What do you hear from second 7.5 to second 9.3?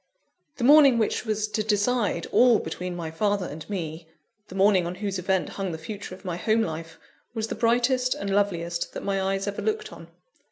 brightest and loveliest that my